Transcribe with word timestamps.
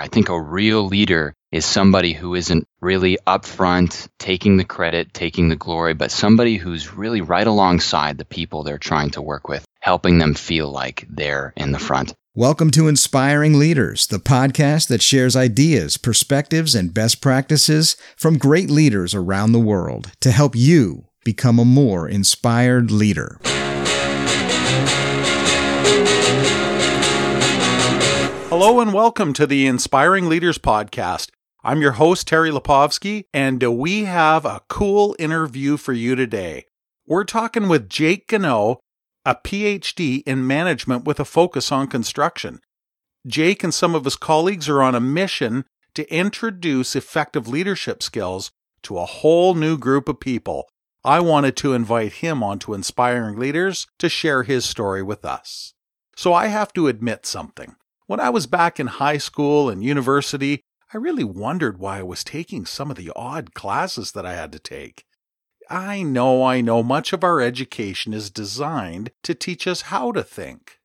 I 0.00 0.08
think 0.08 0.30
a 0.30 0.40
real 0.40 0.86
leader 0.86 1.34
is 1.52 1.66
somebody 1.66 2.14
who 2.14 2.34
isn't 2.34 2.66
really 2.80 3.18
upfront, 3.26 4.08
taking 4.18 4.56
the 4.56 4.64
credit, 4.64 5.12
taking 5.12 5.50
the 5.50 5.56
glory, 5.56 5.92
but 5.92 6.10
somebody 6.10 6.56
who's 6.56 6.94
really 6.94 7.20
right 7.20 7.46
alongside 7.46 8.16
the 8.16 8.24
people 8.24 8.62
they're 8.62 8.78
trying 8.78 9.10
to 9.10 9.20
work 9.20 9.46
with, 9.46 9.62
helping 9.80 10.16
them 10.16 10.32
feel 10.32 10.70
like 10.70 11.06
they're 11.10 11.52
in 11.54 11.72
the 11.72 11.78
front. 11.78 12.14
Welcome 12.34 12.70
to 12.70 12.88
Inspiring 12.88 13.58
Leaders, 13.58 14.06
the 14.06 14.16
podcast 14.16 14.88
that 14.88 15.02
shares 15.02 15.36
ideas, 15.36 15.98
perspectives, 15.98 16.74
and 16.74 16.94
best 16.94 17.20
practices 17.20 17.94
from 18.16 18.38
great 18.38 18.70
leaders 18.70 19.14
around 19.14 19.52
the 19.52 19.60
world 19.60 20.12
to 20.20 20.30
help 20.30 20.56
you 20.56 21.04
become 21.26 21.58
a 21.58 21.64
more 21.66 22.08
inspired 22.08 22.90
leader. 22.90 23.38
Hello 28.50 28.80
and 28.80 28.92
welcome 28.92 29.32
to 29.34 29.46
the 29.46 29.68
Inspiring 29.68 30.28
Leaders 30.28 30.58
Podcast. 30.58 31.28
I'm 31.62 31.80
your 31.80 31.92
host, 31.92 32.26
Terry 32.26 32.50
Lipovski, 32.50 33.26
and 33.32 33.62
we 33.62 34.06
have 34.06 34.44
a 34.44 34.62
cool 34.68 35.14
interview 35.20 35.76
for 35.76 35.92
you 35.92 36.16
today. 36.16 36.64
We're 37.06 37.22
talking 37.22 37.68
with 37.68 37.88
Jake 37.88 38.26
Gunnoe, 38.26 38.78
a 39.24 39.36
PhD 39.36 40.24
in 40.26 40.48
management 40.48 41.04
with 41.04 41.20
a 41.20 41.24
focus 41.24 41.70
on 41.70 41.86
construction. 41.86 42.58
Jake 43.24 43.62
and 43.62 43.72
some 43.72 43.94
of 43.94 44.04
his 44.04 44.16
colleagues 44.16 44.68
are 44.68 44.82
on 44.82 44.96
a 44.96 45.00
mission 45.00 45.64
to 45.94 46.12
introduce 46.12 46.96
effective 46.96 47.46
leadership 47.46 48.02
skills 48.02 48.50
to 48.82 48.98
a 48.98 49.06
whole 49.06 49.54
new 49.54 49.78
group 49.78 50.08
of 50.08 50.18
people. 50.18 50.68
I 51.04 51.20
wanted 51.20 51.56
to 51.58 51.72
invite 51.72 52.14
him 52.14 52.42
onto 52.42 52.74
Inspiring 52.74 53.38
Leaders 53.38 53.86
to 54.00 54.08
share 54.08 54.42
his 54.42 54.64
story 54.64 55.04
with 55.04 55.24
us. 55.24 55.72
So 56.16 56.34
I 56.34 56.48
have 56.48 56.72
to 56.72 56.88
admit 56.88 57.26
something. 57.26 57.76
When 58.10 58.18
I 58.18 58.28
was 58.28 58.48
back 58.48 58.80
in 58.80 58.88
high 58.88 59.18
school 59.18 59.70
and 59.70 59.84
university, 59.84 60.64
I 60.92 60.96
really 60.96 61.22
wondered 61.22 61.78
why 61.78 62.00
I 62.00 62.02
was 62.02 62.24
taking 62.24 62.66
some 62.66 62.90
of 62.90 62.96
the 62.96 63.12
odd 63.14 63.54
classes 63.54 64.10
that 64.10 64.26
I 64.26 64.34
had 64.34 64.50
to 64.50 64.58
take. 64.58 65.04
I 65.70 66.02
know, 66.02 66.42
I 66.42 66.60
know, 66.60 66.82
much 66.82 67.12
of 67.12 67.22
our 67.22 67.40
education 67.40 68.12
is 68.12 68.28
designed 68.28 69.12
to 69.22 69.32
teach 69.32 69.64
us 69.68 69.82
how 69.82 70.10
to 70.10 70.24
think. 70.24 70.80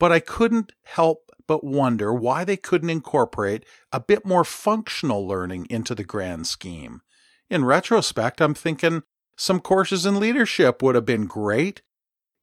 But 0.00 0.12
I 0.12 0.20
couldn't 0.20 0.72
help 0.84 1.30
but 1.46 1.62
wonder 1.62 2.10
why 2.10 2.42
they 2.42 2.56
couldn't 2.56 2.88
incorporate 2.88 3.66
a 3.92 4.00
bit 4.00 4.24
more 4.24 4.42
functional 4.42 5.28
learning 5.28 5.66
into 5.68 5.94
the 5.94 6.04
grand 6.04 6.46
scheme. 6.46 7.02
In 7.50 7.66
retrospect, 7.66 8.40
I'm 8.40 8.54
thinking 8.54 9.02
some 9.36 9.60
courses 9.60 10.06
in 10.06 10.18
leadership 10.18 10.82
would 10.82 10.94
have 10.94 11.04
been 11.04 11.26
great. 11.26 11.82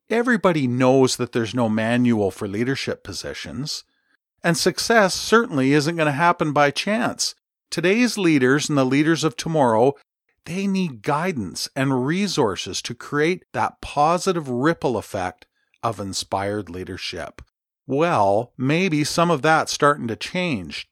Everybody 0.07 0.67
knows 0.67 1.15
that 1.15 1.31
there's 1.31 1.55
no 1.55 1.67
manual 1.67 2.29
for 2.29 2.47
leadership 2.47 3.03
positions. 3.03 3.85
And 4.43 4.57
success 4.57 5.13
certainly 5.13 5.73
isn't 5.73 5.95
going 5.95 6.05
to 6.05 6.11
happen 6.11 6.53
by 6.53 6.71
chance. 6.71 7.35
Today's 7.69 8.17
leaders 8.17 8.69
and 8.69 8.77
the 8.77 8.85
leaders 8.85 9.23
of 9.23 9.35
tomorrow, 9.35 9.93
they 10.45 10.65
need 10.65 11.01
guidance 11.01 11.69
and 11.75 12.05
resources 12.05 12.81
to 12.83 12.95
create 12.95 13.43
that 13.53 13.81
positive 13.81 14.49
ripple 14.49 14.97
effect 14.97 15.45
of 15.83 15.99
inspired 15.99 16.69
leadership. 16.69 17.41
Well, 17.85 18.53
maybe 18.57 19.03
some 19.03 19.29
of 19.29 19.41
that's 19.41 19.71
starting 19.71 20.07
to 20.07 20.15
change, 20.15 20.87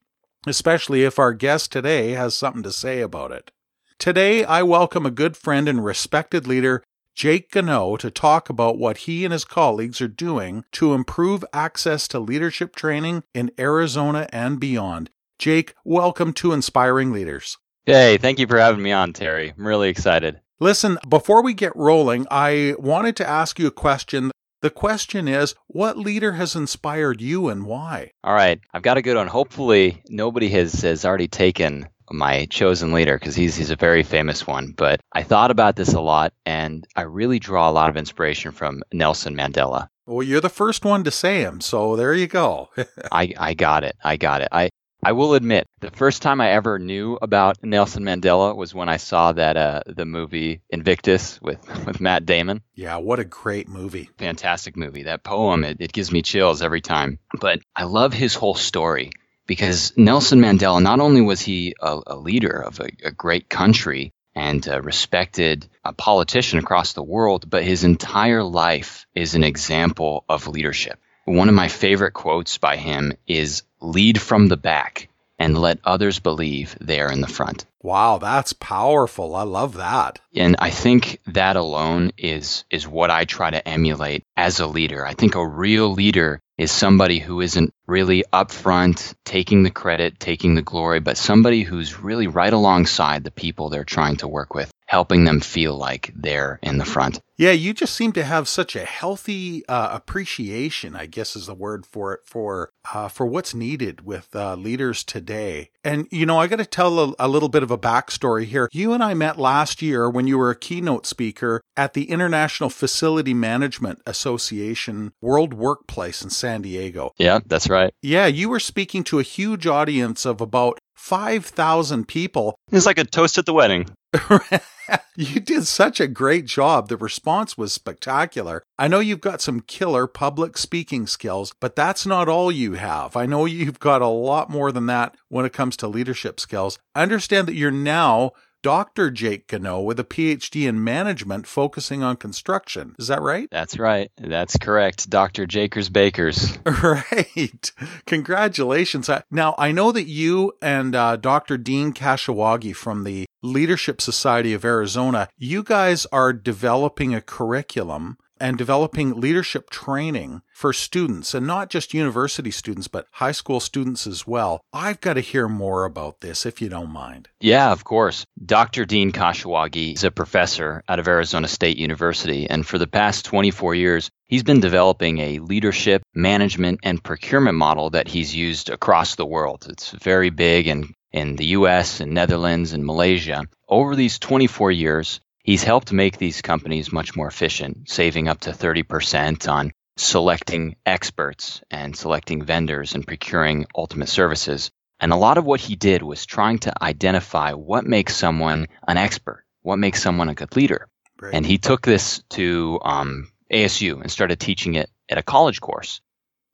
especially 0.45 1.03
if 1.03 1.19
our 1.19 1.33
guest 1.33 1.71
today 1.71 2.11
has 2.11 2.35
something 2.35 2.63
to 2.63 2.71
say 2.71 3.01
about 3.01 3.31
it. 3.31 3.51
Today, 3.99 4.43
I 4.43 4.61
welcome 4.61 5.05
a 5.05 5.11
good 5.11 5.35
friend 5.35 5.67
and 5.67 5.83
respected 5.83 6.47
leader 6.47 6.83
Jake 7.17 7.49
Gunnoe 7.49 7.97
to 7.97 8.11
talk 8.11 8.47
about 8.47 8.77
what 8.77 8.97
he 8.97 9.25
and 9.25 9.31
his 9.31 9.43
colleagues 9.43 9.99
are 10.01 10.07
doing 10.07 10.63
to 10.73 10.93
improve 10.93 11.43
access 11.51 12.07
to 12.09 12.19
leadership 12.19 12.75
training 12.75 13.23
in 13.33 13.49
Arizona 13.57 14.27
and 14.31 14.59
beyond. 14.59 15.09
Jake, 15.39 15.73
welcome 15.83 16.31
to 16.33 16.53
Inspiring 16.53 17.11
Leaders. 17.11 17.57
Hey, 17.87 18.19
thank 18.19 18.37
you 18.37 18.45
for 18.45 18.59
having 18.59 18.83
me 18.83 18.91
on, 18.91 19.13
Terry. 19.13 19.51
I'm 19.57 19.65
really 19.65 19.89
excited. 19.89 20.41
Listen, 20.59 20.99
before 21.09 21.41
we 21.41 21.55
get 21.55 21.75
rolling, 21.75 22.27
I 22.29 22.75
wanted 22.77 23.15
to 23.15 23.27
ask 23.27 23.57
you 23.57 23.65
a 23.65 23.71
question. 23.71 24.29
The 24.61 24.69
question 24.69 25.27
is, 25.27 25.55
what 25.65 25.97
leader 25.97 26.33
has 26.33 26.55
inspired 26.55 27.19
you 27.19 27.47
and 27.49 27.65
why? 27.65 28.11
All 28.23 28.35
right, 28.35 28.59
I've 28.75 28.83
got 28.83 28.97
a 28.97 29.01
good 29.01 29.17
one. 29.17 29.25
Hopefully, 29.25 30.03
nobody 30.07 30.49
has, 30.49 30.81
has 30.81 31.03
already 31.03 31.27
taken 31.27 31.89
my 32.11 32.45
chosen 32.45 32.93
leader 32.93 33.17
because 33.17 33.35
he's 33.35 33.55
he's 33.55 33.71
a 33.71 33.75
very 33.75 34.03
famous 34.03 34.45
one. 34.45 34.73
But 34.75 35.01
I 35.13 35.23
thought 35.23 35.51
about 35.51 35.75
this 35.75 35.93
a 35.93 36.01
lot, 36.01 36.33
and 36.45 36.87
I 36.95 37.03
really 37.03 37.39
draw 37.39 37.69
a 37.69 37.71
lot 37.71 37.89
of 37.89 37.97
inspiration 37.97 38.51
from 38.51 38.83
Nelson 38.91 39.35
Mandela. 39.35 39.89
Well, 40.05 40.23
you're 40.23 40.41
the 40.41 40.49
first 40.49 40.85
one 40.85 41.03
to 41.03 41.11
say 41.11 41.41
him, 41.41 41.59
so 41.61 41.95
there 41.95 42.13
you 42.13 42.27
go. 42.27 42.69
I 43.11 43.33
I 43.37 43.53
got 43.53 43.83
it. 43.83 43.95
I 44.03 44.17
got 44.17 44.41
it. 44.41 44.49
I 44.51 44.69
I 45.03 45.11
will 45.11 45.35
admit, 45.35 45.67
the 45.79 45.91
first 45.91 46.23
time 46.23 46.41
I 46.41 46.51
ever 46.51 46.79
knew 46.79 47.19
about 47.21 47.63
Nelson 47.63 48.03
Mandela 48.03 48.55
was 48.55 48.73
when 48.73 48.89
I 48.89 48.97
saw 48.97 49.31
that 49.31 49.55
uh, 49.55 49.81
the 49.85 50.05
movie 50.05 50.61
Invictus 50.71 51.39
with, 51.39 51.59
with 51.85 52.01
Matt 52.01 52.25
Damon. 52.25 52.61
Yeah, 52.73 52.97
what 52.97 53.19
a 53.19 53.23
great 53.23 53.69
movie. 53.69 54.09
Fantastic 54.17 54.75
movie. 54.75 55.03
That 55.03 55.23
poem, 55.23 55.63
it, 55.63 55.77
it 55.79 55.93
gives 55.93 56.11
me 56.11 56.23
chills 56.23 56.63
every 56.63 56.81
time. 56.81 57.19
But 57.39 57.59
I 57.75 57.83
love 57.83 58.11
his 58.11 58.33
whole 58.33 58.55
story 58.55 59.11
because 59.47 59.93
Nelson 59.97 60.39
Mandela, 60.39 60.81
not 60.81 60.99
only 60.99 61.21
was 61.21 61.41
he 61.41 61.73
a, 61.81 61.99
a 62.05 62.15
leader 62.15 62.61
of 62.61 62.79
a, 62.79 62.89
a, 63.03 63.11
great 63.11 63.49
country 63.49 64.13
and 64.35 64.67
a 64.67 64.81
respected 64.81 65.67
a 65.83 65.93
politician 65.93 66.59
across 66.59 66.93
the 66.93 67.01
world, 67.01 67.49
but 67.49 67.63
his 67.63 67.83
entire 67.83 68.43
life 68.43 69.07
is 69.15 69.33
an 69.33 69.43
example 69.43 70.25
of 70.29 70.47
leadership. 70.47 70.99
One 71.25 71.49
of 71.49 71.55
my 71.55 71.69
favorite 71.69 72.13
quotes 72.13 72.57
by 72.57 72.77
him 72.77 73.13
is 73.25 73.63
lead 73.81 74.21
from 74.21 74.47
the 74.47 74.57
back 74.57 75.09
and 75.39 75.57
let 75.57 75.79
others 75.83 76.19
believe 76.19 76.77
they 76.79 76.99
are 76.99 77.11
in 77.11 77.21
the 77.21 77.27
front. 77.27 77.65
Wow, 77.81 78.17
that's 78.17 78.53
powerful. 78.53 79.35
I 79.35 79.43
love 79.43 79.75
that. 79.75 80.19
And 80.35 80.55
I 80.59 80.71
think 80.71 81.19
that 81.27 81.55
alone 81.55 82.11
is 82.17 82.65
is 82.69 82.87
what 82.87 83.11
I 83.11 83.25
try 83.25 83.51
to 83.51 83.67
emulate 83.67 84.23
as 84.35 84.59
a 84.59 84.67
leader. 84.67 85.05
I 85.05 85.13
think 85.13 85.35
a 85.35 85.47
real 85.47 85.93
leader 85.93 86.41
is 86.57 86.71
somebody 86.71 87.19
who 87.19 87.41
isn't 87.41 87.73
really 87.87 88.23
upfront, 88.33 89.13
taking 89.25 89.63
the 89.63 89.69
credit, 89.71 90.19
taking 90.19 90.55
the 90.55 90.61
glory, 90.61 90.99
but 90.99 91.17
somebody 91.17 91.63
who's 91.63 91.99
really 91.99 92.27
right 92.27 92.53
alongside 92.53 93.23
the 93.23 93.31
people 93.31 93.69
they're 93.69 93.83
trying 93.83 94.17
to 94.17 94.27
work 94.27 94.53
with, 94.55 94.71
helping 94.87 95.25
them 95.25 95.39
feel 95.39 95.75
like 95.77 96.11
they're 96.15 96.59
in 96.63 96.77
the 96.77 96.85
front. 96.85 97.21
Yeah, 97.37 97.51
you 97.51 97.73
just 97.73 97.93
seem 97.93 98.13
to 98.13 98.23
have 98.23 98.47
such 98.47 98.75
a 98.75 98.83
healthy 98.83 99.63
uh, 99.67 99.89
appreciation, 99.91 100.95
I 100.95 101.05
guess 101.05 101.35
is 101.35 101.45
the 101.45 101.53
word 101.53 101.85
for 101.85 102.13
it, 102.15 102.21
for 102.25 102.71
uh, 102.91 103.09
for 103.09 103.27
what's 103.27 103.53
needed 103.53 104.03
with 104.03 104.35
uh, 104.35 104.55
leaders 104.55 105.03
today. 105.03 105.69
And 105.83 106.07
you 106.09 106.25
know, 106.25 106.39
I 106.39 106.47
got 106.47 106.55
to 106.55 106.65
tell 106.65 106.99
a, 106.99 107.13
a 107.19 107.27
little 107.27 107.49
bit 107.49 107.61
of 107.61 107.69
a 107.69 107.77
backstory 107.77 108.45
here. 108.45 108.67
You 108.71 108.93
and 108.93 109.03
I 109.03 109.13
met 109.13 109.37
last 109.37 109.83
year 109.83 110.09
when 110.09 110.25
you 110.25 110.37
were 110.39 110.49
a 110.49 110.55
keynote 110.55 111.05
speaker 111.05 111.61
at 111.75 111.93
the 111.93 112.09
International 112.09 112.71
Facility 112.71 113.35
Management 113.35 114.01
Association 114.07 115.13
World 115.21 115.53
Workplace 115.53 116.23
in 116.23 116.31
San 116.31 116.63
Diego. 116.63 117.11
Yeah, 117.17 117.39
that's 117.45 117.69
right. 117.69 117.93
Yeah, 118.01 118.25
you 118.25 118.49
were 118.49 118.59
speaking 118.59 119.03
to 119.05 119.19
a 119.19 119.23
huge 119.23 119.67
audience 119.67 120.25
of 120.25 120.41
about 120.41 120.79
5,000 120.97 122.07
people. 122.07 122.57
It's 122.71 122.85
like 122.85 122.97
a 122.97 123.05
toast 123.05 123.37
at 123.37 123.45
the 123.45 123.53
wedding. 123.53 123.85
you 125.15 125.39
did 125.39 125.65
such 125.67 125.99
a 125.99 126.07
great 126.07 126.45
job. 126.45 126.89
The 126.89 126.97
response 126.97 127.57
was 127.57 127.71
spectacular. 127.71 128.63
I 128.77 128.87
know 128.87 128.99
you've 128.99 129.21
got 129.21 129.41
some 129.41 129.61
killer 129.61 130.07
public 130.07 130.57
speaking 130.57 131.07
skills, 131.07 131.53
but 131.59 131.75
that's 131.75 132.05
not 132.05 132.27
all 132.27 132.51
you 132.51 132.73
have. 132.73 133.15
I 133.15 133.25
know 133.25 133.45
you've 133.45 133.79
got 133.79 134.01
a 134.01 134.07
lot 134.07 134.49
more 134.49 134.71
than 134.71 134.87
that 134.87 135.15
when 135.29 135.45
it 135.45 135.53
comes 135.53 135.77
to 135.77 135.87
leadership 135.87 136.39
skills. 136.39 136.79
I 136.95 137.03
understand 137.03 137.47
that 137.47 137.55
you're 137.55 137.71
now 137.71 138.31
Dr. 138.67 139.11
Jake 139.11 139.47
Gunnoe 139.47 139.81
with 139.81 139.97
a 139.97 140.03
PhD 140.03 140.67
in 140.67 140.83
management 140.83 141.47
focusing 141.47 142.03
on 142.03 142.17
construction. 142.17 142.97
Is 142.99 143.07
that 143.07 143.21
right? 143.21 143.47
That's 143.49 143.79
right. 143.79 144.11
That's 144.17 144.57
correct. 144.57 145.09
Dr. 145.09 145.45
Jakers 145.45 145.87
Bakers. 145.87 146.57
Right. 146.83 147.71
Congratulations. 148.05 149.09
Now, 149.31 149.55
I 149.57 149.71
know 149.71 149.93
that 149.93 150.07
you 150.07 150.51
and 150.61 150.93
uh, 150.93 151.15
Dr. 151.15 151.57
Dean 151.57 151.93
Kashiwagi 151.93 152.75
from 152.75 153.05
the 153.05 153.25
Leadership 153.41 154.01
Society 154.01 154.53
of 154.53 154.65
Arizona, 154.65 155.29
you 155.37 155.63
guys 155.63 156.05
are 156.07 156.33
developing 156.33 157.15
a 157.15 157.21
curriculum 157.21 158.17
and 158.39 158.57
developing 158.57 159.19
leadership 159.19 159.69
training 159.69 160.41
for 160.53 160.73
students 160.73 161.33
and 161.33 161.45
not 161.45 161.69
just 161.69 161.93
university 161.93 162.51
students, 162.51 162.87
but 162.87 163.07
high 163.11 163.31
school 163.31 163.59
students 163.59 164.07
as 164.07 164.25
well. 164.25 164.61
I've 164.73 165.01
got 165.01 165.13
to 165.13 165.21
hear 165.21 165.47
more 165.47 165.85
about 165.85 166.21
this 166.21 166.45
if 166.45 166.61
you 166.61 166.69
don't 166.69 166.91
mind. 166.91 167.29
Yeah, 167.39 167.71
of 167.71 167.83
course. 167.83 168.25
Dr. 168.43 168.85
Dean 168.85 169.11
Kashiwagi 169.11 169.93
is 169.93 170.03
a 170.03 170.11
professor 170.11 170.83
out 170.87 170.99
of 170.99 171.07
Arizona 171.07 171.47
State 171.47 171.77
University, 171.77 172.49
and 172.49 172.65
for 172.65 172.77
the 172.77 172.87
past 172.87 173.25
24 173.25 173.75
years, 173.75 174.09
he's 174.25 174.43
been 174.43 174.59
developing 174.59 175.19
a 175.19 175.39
leadership, 175.39 176.01
management, 176.13 176.79
and 176.83 177.03
procurement 177.03 177.57
model 177.57 177.91
that 177.91 178.07
he's 178.07 178.35
used 178.35 178.69
across 178.69 179.15
the 179.15 179.25
world. 179.25 179.67
It's 179.69 179.91
very 179.91 180.29
big 180.29 180.67
and 180.67 180.93
in 181.11 181.35
the 181.35 181.47
US 181.57 181.99
and 181.99 182.13
Netherlands 182.13 182.73
and 182.73 182.85
Malaysia. 182.85 183.45
Over 183.67 183.95
these 183.95 184.19
24 184.19 184.71
years, 184.71 185.19
He's 185.47 185.63
helped 185.63 185.93
make 185.93 186.17
these 186.17 186.41
companies 186.41 186.91
much 186.91 187.15
more 187.15 187.29
efficient, 187.29 187.89
saving 187.89 188.27
up 188.27 188.41
to 188.41 188.49
30% 188.49 189.49
on 189.49 189.71
selecting 189.95 190.75
experts 190.85 191.61
and 191.71 191.95
selecting 191.95 192.43
vendors 192.43 192.95
and 192.95 193.07
procuring 193.07 193.65
ultimate 193.73 194.09
services. 194.09 194.71
And 194.99 195.13
a 195.13 195.15
lot 195.15 195.37
of 195.37 195.45
what 195.45 195.61
he 195.61 195.77
did 195.77 196.01
was 196.01 196.25
trying 196.25 196.59
to 196.59 196.83
identify 196.83 197.53
what 197.53 197.85
makes 197.85 198.13
someone 198.13 198.67
an 198.85 198.97
expert, 198.97 199.45
what 199.61 199.77
makes 199.79 200.03
someone 200.03 200.27
a 200.27 200.35
good 200.35 200.53
leader. 200.57 200.89
Right. 201.17 201.33
And 201.33 201.45
he 201.45 201.57
took 201.57 201.81
this 201.81 202.21
to 202.31 202.81
um, 202.83 203.31
ASU 203.49 204.01
and 204.01 204.11
started 204.11 204.41
teaching 204.41 204.75
it 204.75 204.89
at 205.07 205.17
a 205.17 205.23
college 205.23 205.61
course. 205.61 206.01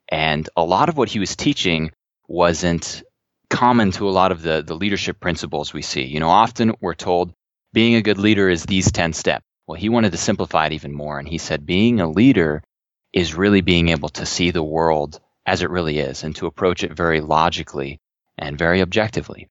And 0.08 0.48
a 0.56 0.64
lot 0.64 0.90
of 0.90 0.98
what 0.98 1.10
he 1.10 1.18
was 1.18 1.36
teaching 1.36 1.94
wasn't 2.28 3.02
common 3.50 3.90
to 3.94 4.08
a 4.08 4.12
lot 4.12 4.32
of 4.32 4.44
the, 4.44 4.62
the 4.62 4.76
leadership 4.76 5.20
principles 5.20 5.74
we 5.74 5.82
see. 5.82 6.04
You 6.04 6.20
know, 6.20 6.30
often 6.30 6.76
we're 6.80 6.94
told 6.94 7.34
being 7.74 7.96
a 7.96 8.02
good 8.02 8.20
leader 8.20 8.50
is 8.50 8.64
these 8.64 8.92
10 8.92 9.14
steps. 9.14 9.44
Well, 9.68 9.80
he 9.80 9.90
wanted 9.90 10.12
to 10.12 10.18
simplify 10.18 10.68
it 10.68 10.74
even 10.74 10.94
more. 10.94 11.20
And 11.20 11.28
he 11.28 11.38
said 11.38 11.66
being 11.66 12.00
a 12.00 12.10
leader 12.10 12.64
is 13.12 13.36
really 13.36 13.62
being 13.62 13.90
able 13.90 14.10
to 14.10 14.26
see 14.26 14.52
the 14.52 14.64
world 14.64 15.20
as 15.46 15.62
it 15.62 15.70
really 15.70 16.00
is 16.00 16.24
and 16.24 16.36
to 16.36 16.48
approach 16.48 16.84
it 16.84 16.94
very 16.94 17.22
logically 17.22 18.00
and 18.38 18.58
very 18.58 18.82
objectively. 18.82 19.48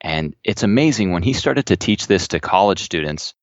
And 0.00 0.34
it's 0.44 0.62
amazing 0.62 1.12
when 1.12 1.22
he 1.22 1.32
started 1.32 1.66
to 1.66 1.76
teach 1.76 2.06
this 2.06 2.28
to 2.28 2.40
college 2.40 2.82
students, 2.82 3.34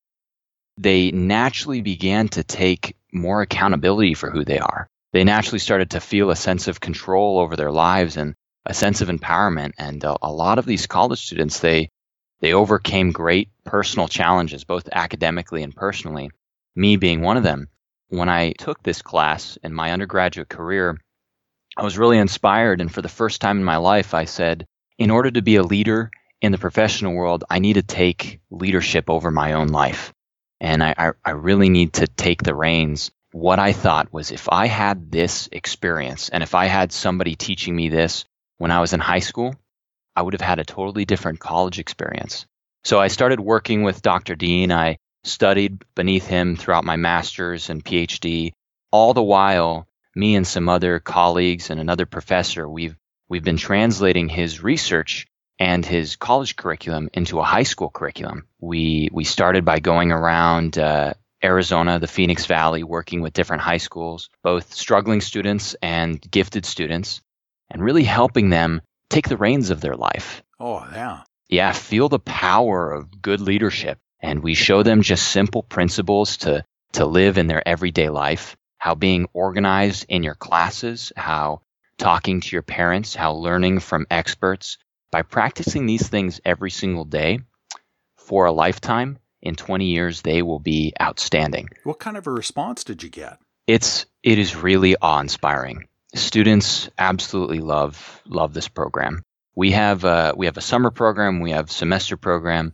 they 0.78 1.10
naturally 1.10 1.80
began 1.80 2.28
to 2.28 2.44
take 2.44 2.96
more 3.12 3.42
accountability 3.42 4.14
for 4.14 4.30
who 4.30 4.44
they 4.44 4.58
are. 4.58 4.88
They 5.12 5.24
naturally 5.24 5.58
started 5.58 5.90
to 5.90 6.00
feel 6.00 6.30
a 6.30 6.36
sense 6.36 6.68
of 6.68 6.80
control 6.80 7.38
over 7.38 7.56
their 7.56 7.72
lives 7.72 8.16
and 8.16 8.34
a 8.64 8.72
sense 8.72 9.00
of 9.00 9.08
empowerment. 9.08 9.72
And 9.76 10.02
a, 10.04 10.16
a 10.22 10.32
lot 10.32 10.58
of 10.58 10.64
these 10.64 10.86
college 10.86 11.20
students, 11.20 11.58
they 11.58 11.90
they 12.42 12.52
overcame 12.52 13.12
great 13.12 13.50
personal 13.64 14.08
challenges, 14.08 14.64
both 14.64 14.88
academically 14.90 15.62
and 15.62 15.74
personally. 15.74 16.30
Me 16.74 16.96
being 16.96 17.22
one 17.22 17.36
of 17.36 17.44
them. 17.44 17.68
When 18.08 18.28
I 18.28 18.52
took 18.52 18.82
this 18.82 19.00
class 19.00 19.56
in 19.62 19.72
my 19.72 19.92
undergraduate 19.92 20.48
career, 20.48 20.98
I 21.76 21.84
was 21.84 21.96
really 21.96 22.18
inspired. 22.18 22.80
And 22.80 22.92
for 22.92 23.00
the 23.00 23.08
first 23.08 23.40
time 23.40 23.58
in 23.58 23.64
my 23.64 23.76
life, 23.76 24.12
I 24.12 24.24
said, 24.24 24.66
in 24.98 25.10
order 25.10 25.30
to 25.30 25.40
be 25.40 25.54
a 25.54 25.62
leader 25.62 26.10
in 26.40 26.50
the 26.50 26.58
professional 26.58 27.14
world, 27.14 27.44
I 27.48 27.60
need 27.60 27.74
to 27.74 27.82
take 27.82 28.40
leadership 28.50 29.08
over 29.08 29.30
my 29.30 29.52
own 29.52 29.68
life. 29.68 30.12
And 30.60 30.82
I, 30.82 30.94
I, 30.98 31.12
I 31.24 31.30
really 31.30 31.68
need 31.68 31.94
to 31.94 32.08
take 32.08 32.42
the 32.42 32.56
reins. 32.56 33.12
What 33.30 33.60
I 33.60 33.72
thought 33.72 34.12
was 34.12 34.32
if 34.32 34.48
I 34.50 34.66
had 34.66 35.12
this 35.12 35.48
experience 35.52 36.28
and 36.28 36.42
if 36.42 36.56
I 36.56 36.66
had 36.66 36.92
somebody 36.92 37.36
teaching 37.36 37.74
me 37.74 37.88
this 37.88 38.24
when 38.58 38.72
I 38.72 38.80
was 38.80 38.92
in 38.92 39.00
high 39.00 39.20
school, 39.20 39.54
I 40.14 40.22
would 40.22 40.34
have 40.34 40.40
had 40.40 40.58
a 40.58 40.64
totally 40.64 41.04
different 41.04 41.40
college 41.40 41.78
experience. 41.78 42.46
So 42.84 43.00
I 43.00 43.08
started 43.08 43.40
working 43.40 43.82
with 43.82 44.02
Dr. 44.02 44.34
Dean. 44.34 44.72
I 44.72 44.98
studied 45.24 45.82
beneath 45.94 46.26
him 46.26 46.56
throughout 46.56 46.84
my 46.84 46.96
master's 46.96 47.70
and 47.70 47.84
PhD. 47.84 48.52
All 48.90 49.14
the 49.14 49.22
while, 49.22 49.86
me 50.14 50.34
and 50.34 50.46
some 50.46 50.68
other 50.68 50.98
colleagues 50.98 51.70
and 51.70 51.80
another 51.80 52.06
professor, 52.06 52.68
we've 52.68 52.96
we've 53.28 53.44
been 53.44 53.56
translating 53.56 54.28
his 54.28 54.62
research 54.62 55.26
and 55.58 55.86
his 55.86 56.16
college 56.16 56.56
curriculum 56.56 57.08
into 57.14 57.38
a 57.38 57.44
high 57.44 57.62
school 57.62 57.88
curriculum. 57.88 58.46
We 58.60 59.08
we 59.12 59.24
started 59.24 59.64
by 59.64 59.78
going 59.78 60.10
around 60.10 60.76
uh, 60.76 61.14
Arizona, 61.42 61.98
the 61.98 62.06
Phoenix 62.08 62.46
Valley, 62.46 62.82
working 62.82 63.20
with 63.20 63.32
different 63.32 63.62
high 63.62 63.78
schools, 63.78 64.28
both 64.42 64.74
struggling 64.74 65.20
students 65.20 65.74
and 65.80 66.20
gifted 66.30 66.66
students, 66.66 67.22
and 67.70 67.82
really 67.82 68.04
helping 68.04 68.50
them 68.50 68.82
take 69.12 69.28
the 69.28 69.36
reins 69.36 69.70
of 69.70 69.80
their 69.80 69.94
life. 69.94 70.42
Oh, 70.58 70.86
yeah. 70.92 71.22
Yeah, 71.48 71.72
feel 71.72 72.08
the 72.08 72.18
power 72.18 72.92
of 72.92 73.22
good 73.22 73.40
leadership. 73.40 73.98
And 74.20 74.42
we 74.42 74.54
show 74.54 74.82
them 74.82 75.02
just 75.02 75.28
simple 75.28 75.62
principles 75.62 76.38
to, 76.38 76.64
to 76.92 77.06
live 77.06 77.38
in 77.38 77.46
their 77.46 77.66
everyday 77.66 78.08
life, 78.08 78.56
how 78.78 78.94
being 78.94 79.26
organized 79.32 80.06
in 80.08 80.22
your 80.22 80.34
classes, 80.34 81.12
how 81.16 81.60
talking 81.98 82.40
to 82.40 82.56
your 82.56 82.62
parents, 82.62 83.14
how 83.14 83.32
learning 83.32 83.80
from 83.80 84.06
experts. 84.10 84.78
By 85.10 85.22
practicing 85.22 85.84
these 85.84 86.08
things 86.08 86.40
every 86.44 86.70
single 86.70 87.04
day 87.04 87.40
for 88.16 88.46
a 88.46 88.52
lifetime, 88.52 89.18
in 89.42 89.56
20 89.56 89.86
years, 89.86 90.22
they 90.22 90.40
will 90.40 90.60
be 90.60 90.94
outstanding. 91.00 91.68
What 91.82 91.98
kind 91.98 92.16
of 92.16 92.26
a 92.26 92.30
response 92.30 92.84
did 92.84 93.02
you 93.02 93.10
get? 93.10 93.38
It's, 93.66 94.06
it 94.22 94.38
is 94.38 94.56
really 94.56 94.96
awe 95.02 95.20
inspiring 95.20 95.88
students 96.14 96.88
absolutely 96.98 97.60
love 97.60 98.22
love 98.26 98.54
this 98.54 98.68
program. 98.68 99.22
We 99.54 99.72
have 99.72 100.04
a, 100.04 100.32
we 100.36 100.46
have 100.46 100.56
a 100.56 100.62
summer 100.62 100.90
program, 100.90 101.40
we 101.40 101.50
have 101.50 101.70
semester 101.70 102.16
program, 102.16 102.72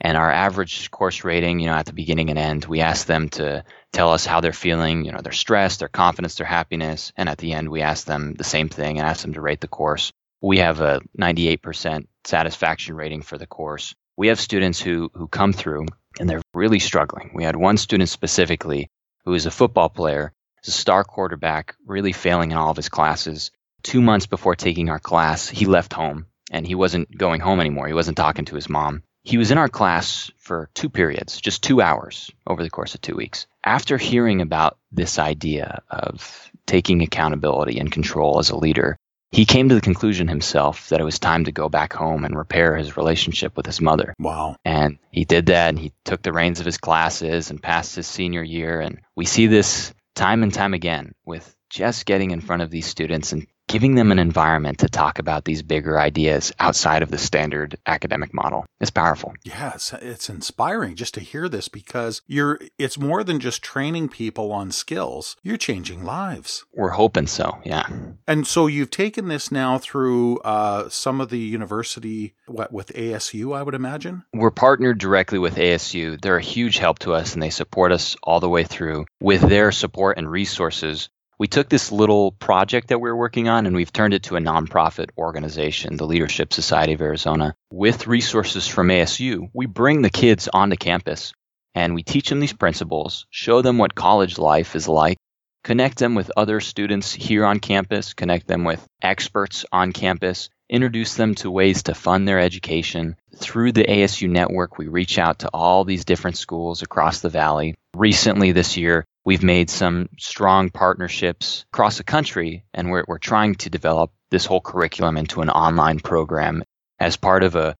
and 0.00 0.16
our 0.16 0.30
average 0.30 0.90
course 0.90 1.24
rating, 1.24 1.58
you 1.58 1.66
know, 1.66 1.74
at 1.74 1.86
the 1.86 1.92
beginning 1.92 2.30
and 2.30 2.38
end, 2.38 2.64
we 2.64 2.80
ask 2.80 3.06
them 3.06 3.28
to 3.30 3.64
tell 3.92 4.12
us 4.12 4.24
how 4.24 4.40
they're 4.40 4.52
feeling, 4.52 5.04
you 5.04 5.12
know, 5.12 5.20
their 5.20 5.32
stress, 5.32 5.78
their 5.78 5.88
confidence, 5.88 6.36
their 6.36 6.46
happiness, 6.46 7.12
and 7.16 7.28
at 7.28 7.38
the 7.38 7.52
end 7.52 7.68
we 7.68 7.82
ask 7.82 8.06
them 8.06 8.34
the 8.34 8.44
same 8.44 8.68
thing 8.68 8.98
and 8.98 9.06
ask 9.06 9.22
them 9.22 9.34
to 9.34 9.40
rate 9.40 9.60
the 9.60 9.68
course. 9.68 10.12
We 10.40 10.58
have 10.58 10.80
a 10.80 11.00
98% 11.18 12.06
satisfaction 12.24 12.94
rating 12.94 13.22
for 13.22 13.36
the 13.36 13.46
course. 13.46 13.94
We 14.16 14.28
have 14.28 14.40
students 14.40 14.80
who 14.80 15.10
who 15.14 15.28
come 15.28 15.52
through 15.52 15.86
and 16.18 16.28
they're 16.28 16.42
really 16.54 16.78
struggling. 16.78 17.32
We 17.34 17.44
had 17.44 17.56
one 17.56 17.76
student 17.76 18.08
specifically 18.08 18.88
who 19.24 19.34
is 19.34 19.46
a 19.46 19.50
football 19.50 19.88
player 19.88 20.32
He's 20.62 20.74
a 20.74 20.78
star 20.78 21.04
quarterback, 21.04 21.76
really 21.86 22.12
failing 22.12 22.50
in 22.50 22.56
all 22.56 22.70
of 22.70 22.76
his 22.76 22.88
classes. 22.88 23.50
Two 23.82 24.02
months 24.02 24.26
before 24.26 24.56
taking 24.56 24.90
our 24.90 24.98
class, 24.98 25.48
he 25.48 25.66
left 25.66 25.92
home 25.92 26.26
and 26.50 26.66
he 26.66 26.74
wasn't 26.74 27.16
going 27.16 27.40
home 27.40 27.60
anymore. 27.60 27.86
He 27.86 27.94
wasn't 27.94 28.16
talking 28.16 28.44
to 28.46 28.54
his 28.56 28.68
mom. 28.68 29.02
He 29.22 29.38
was 29.38 29.50
in 29.50 29.58
our 29.58 29.68
class 29.68 30.30
for 30.38 30.70
two 30.74 30.88
periods, 30.88 31.40
just 31.40 31.62
two 31.62 31.80
hours 31.80 32.30
over 32.46 32.62
the 32.62 32.70
course 32.70 32.94
of 32.94 33.00
two 33.00 33.14
weeks. 33.14 33.46
After 33.64 33.98
hearing 33.98 34.40
about 34.40 34.78
this 34.90 35.18
idea 35.18 35.82
of 35.90 36.50
taking 36.66 37.02
accountability 37.02 37.78
and 37.78 37.92
control 37.92 38.38
as 38.38 38.50
a 38.50 38.56
leader, 38.56 38.96
he 39.30 39.44
came 39.44 39.68
to 39.68 39.74
the 39.74 39.80
conclusion 39.80 40.26
himself 40.26 40.88
that 40.88 41.00
it 41.00 41.04
was 41.04 41.18
time 41.18 41.44
to 41.44 41.52
go 41.52 41.68
back 41.68 41.92
home 41.92 42.24
and 42.24 42.36
repair 42.36 42.76
his 42.76 42.96
relationship 42.96 43.56
with 43.56 43.66
his 43.66 43.80
mother. 43.80 44.14
Wow. 44.18 44.56
And 44.64 44.98
he 45.10 45.24
did 45.24 45.46
that 45.46 45.68
and 45.68 45.78
he 45.78 45.92
took 46.04 46.22
the 46.22 46.32
reins 46.32 46.58
of 46.58 46.66
his 46.66 46.78
classes 46.78 47.50
and 47.50 47.62
passed 47.62 47.94
his 47.94 48.06
senior 48.06 48.42
year. 48.42 48.80
And 48.80 49.00
we 49.14 49.26
see 49.26 49.46
this 49.46 49.92
time 50.20 50.42
and 50.42 50.52
time 50.52 50.74
again 50.74 51.14
with 51.24 51.56
just 51.70 52.04
getting 52.04 52.30
in 52.30 52.42
front 52.42 52.60
of 52.60 52.70
these 52.70 52.84
students 52.84 53.32
and 53.32 53.46
giving 53.68 53.94
them 53.94 54.10
an 54.10 54.18
environment 54.18 54.78
to 54.78 54.88
talk 54.88 55.18
about 55.18 55.44
these 55.44 55.62
bigger 55.62 55.98
ideas 55.98 56.52
outside 56.58 57.02
of 57.02 57.10
the 57.10 57.18
standard 57.18 57.78
academic 57.86 58.34
model 58.34 58.66
is 58.80 58.90
powerful. 58.90 59.32
Yeah, 59.44 59.72
it's, 59.74 59.92
it's 59.92 60.28
inspiring 60.28 60.96
just 60.96 61.14
to 61.14 61.20
hear 61.20 61.48
this 61.48 61.68
because 61.68 62.22
you're 62.26 62.58
it's 62.78 62.98
more 62.98 63.22
than 63.22 63.38
just 63.38 63.62
training 63.62 64.08
people 64.08 64.50
on 64.52 64.72
skills. 64.72 65.36
You're 65.42 65.56
changing 65.56 66.04
lives. 66.04 66.64
We're 66.74 66.90
hoping 66.90 67.28
so, 67.28 67.60
yeah. 67.64 67.86
And 68.26 68.46
so 68.46 68.66
you've 68.66 68.90
taken 68.90 69.28
this 69.28 69.52
now 69.52 69.78
through 69.78 70.38
uh, 70.38 70.88
some 70.88 71.20
of 71.20 71.30
the 71.30 71.38
university 71.38 72.34
what 72.46 72.72
with 72.72 72.88
ASU, 72.94 73.56
I 73.56 73.62
would 73.62 73.74
imagine. 73.74 74.24
We're 74.34 74.50
partnered 74.50 74.98
directly 74.98 75.38
with 75.38 75.56
ASU. 75.56 76.20
They're 76.20 76.36
a 76.36 76.42
huge 76.42 76.78
help 76.78 76.98
to 77.00 77.14
us 77.14 77.34
and 77.34 77.42
they 77.42 77.50
support 77.50 77.92
us 77.92 78.16
all 78.22 78.40
the 78.40 78.48
way 78.48 78.64
through 78.64 79.06
with 79.20 79.42
their 79.42 79.70
support 79.70 80.18
and 80.18 80.30
resources 80.30 81.08
we 81.40 81.48
took 81.48 81.70
this 81.70 81.90
little 81.90 82.32
project 82.32 82.88
that 82.88 83.00
we 83.00 83.08
were 83.08 83.16
working 83.16 83.48
on 83.48 83.64
and 83.64 83.74
we've 83.74 83.94
turned 83.94 84.12
it 84.12 84.24
to 84.24 84.36
a 84.36 84.40
nonprofit 84.40 85.08
organization, 85.16 85.96
the 85.96 86.06
Leadership 86.06 86.52
Society 86.52 86.92
of 86.92 87.00
Arizona. 87.00 87.54
With 87.72 88.06
resources 88.06 88.68
from 88.68 88.88
ASU, 88.88 89.48
we 89.54 89.64
bring 89.64 90.02
the 90.02 90.10
kids 90.10 90.50
onto 90.52 90.76
campus 90.76 91.32
and 91.74 91.94
we 91.94 92.02
teach 92.02 92.28
them 92.28 92.40
these 92.40 92.52
principles, 92.52 93.26
show 93.30 93.62
them 93.62 93.78
what 93.78 93.94
college 93.94 94.36
life 94.36 94.76
is 94.76 94.86
like, 94.86 95.16
connect 95.64 95.98
them 95.98 96.14
with 96.14 96.30
other 96.36 96.60
students 96.60 97.10
here 97.10 97.46
on 97.46 97.58
campus, 97.58 98.12
connect 98.12 98.46
them 98.46 98.64
with 98.64 98.86
experts 99.00 99.64
on 99.72 99.92
campus, 99.92 100.50
introduce 100.68 101.14
them 101.14 101.34
to 101.36 101.50
ways 101.50 101.84
to 101.84 101.94
fund 101.94 102.28
their 102.28 102.38
education. 102.38 103.16
Through 103.34 103.72
the 103.72 103.84
ASU 103.84 104.28
network, 104.28 104.76
we 104.76 104.88
reach 104.88 105.18
out 105.18 105.38
to 105.38 105.48
all 105.54 105.84
these 105.86 106.04
different 106.04 106.36
schools 106.36 106.82
across 106.82 107.20
the 107.20 107.30
valley. 107.30 107.76
Recently 107.96 108.52
this 108.52 108.76
year, 108.76 109.06
We've 109.24 109.42
made 109.42 109.68
some 109.68 110.08
strong 110.18 110.70
partnerships 110.70 111.64
across 111.72 111.98
the 111.98 112.04
country, 112.04 112.64
and 112.72 112.90
we're, 112.90 113.04
we're 113.06 113.18
trying 113.18 113.54
to 113.56 113.70
develop 113.70 114.12
this 114.30 114.46
whole 114.46 114.60
curriculum 114.60 115.16
into 115.16 115.42
an 115.42 115.50
online 115.50 116.00
program 116.00 116.62
as 116.98 117.16
part 117.16 117.42
of 117.42 117.54
a 117.54 117.76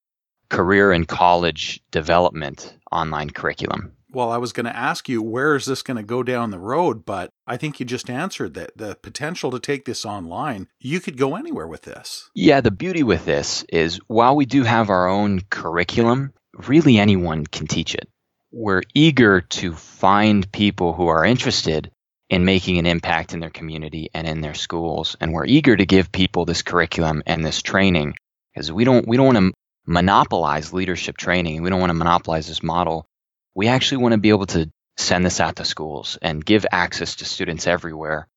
career 0.50 0.92
and 0.92 1.08
college 1.08 1.80
development 1.90 2.76
online 2.92 3.30
curriculum. 3.30 3.92
Well, 4.12 4.32
I 4.32 4.38
was 4.38 4.52
going 4.52 4.66
to 4.66 4.76
ask 4.76 5.08
you, 5.08 5.22
where 5.22 5.54
is 5.54 5.66
this 5.66 5.82
going 5.82 5.96
to 5.96 6.02
go 6.02 6.24
down 6.24 6.50
the 6.50 6.58
road? 6.58 7.04
But 7.04 7.30
I 7.46 7.56
think 7.56 7.78
you 7.78 7.86
just 7.86 8.10
answered 8.10 8.54
that 8.54 8.76
the 8.76 8.96
potential 8.96 9.52
to 9.52 9.60
take 9.60 9.84
this 9.84 10.04
online, 10.04 10.66
you 10.80 10.98
could 10.98 11.16
go 11.16 11.36
anywhere 11.36 11.68
with 11.68 11.82
this. 11.82 12.28
Yeah, 12.34 12.60
the 12.60 12.72
beauty 12.72 13.04
with 13.04 13.24
this 13.24 13.64
is 13.68 14.00
while 14.08 14.34
we 14.34 14.46
do 14.46 14.64
have 14.64 14.90
our 14.90 15.08
own 15.08 15.42
curriculum, 15.48 16.32
really 16.66 16.98
anyone 16.98 17.46
can 17.46 17.68
teach 17.68 17.94
it 17.94 18.08
we're 18.52 18.82
eager 18.94 19.40
to 19.40 19.72
find 19.72 20.50
people 20.50 20.92
who 20.92 21.08
are 21.08 21.24
interested 21.24 21.90
in 22.28 22.44
making 22.44 22.78
an 22.78 22.86
impact 22.86 23.32
in 23.32 23.40
their 23.40 23.50
community 23.50 24.08
and 24.14 24.26
in 24.26 24.40
their 24.40 24.54
schools. 24.54 25.16
And 25.20 25.32
we're 25.32 25.46
eager 25.46 25.76
to 25.76 25.86
give 25.86 26.12
people 26.12 26.44
this 26.44 26.62
curriculum 26.62 27.22
and 27.26 27.44
this 27.44 27.62
training 27.62 28.14
because 28.54 28.70
we 28.70 28.84
don't 28.84 29.06
we 29.06 29.16
don't 29.16 29.34
want 29.34 29.38
to 29.38 29.52
monopolize 29.86 30.72
leadership 30.72 31.16
training. 31.16 31.62
We 31.62 31.70
don't 31.70 31.80
want 31.80 31.90
to 31.90 31.94
monopolize 31.94 32.46
this 32.46 32.62
model. 32.62 33.06
We 33.54 33.68
actually 33.68 34.02
want 34.02 34.12
to 34.12 34.18
be 34.18 34.30
able 34.30 34.46
to 34.46 34.70
send 34.96 35.24
this 35.24 35.40
out 35.40 35.56
to 35.56 35.64
schools 35.64 36.18
and 36.20 36.44
give 36.44 36.66
access 36.70 37.16
to 37.16 37.24
students 37.24 37.66
everywhere. 37.66 38.28